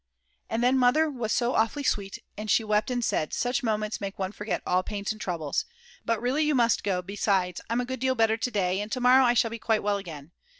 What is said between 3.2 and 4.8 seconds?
"Such moments make one forget